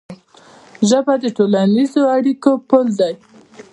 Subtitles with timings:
[0.89, 3.13] ژبه د ټولنیزو اړیکو پل دی.